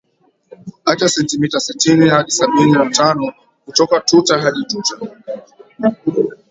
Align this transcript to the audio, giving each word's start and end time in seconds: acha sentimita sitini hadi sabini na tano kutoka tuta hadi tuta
acha 0.85 1.07
sentimita 1.09 1.59
sitini 1.59 2.09
hadi 2.09 2.31
sabini 2.31 2.71
na 2.71 2.89
tano 2.89 3.33
kutoka 3.65 3.99
tuta 3.99 4.37
hadi 4.41 4.65
tuta 4.69 4.99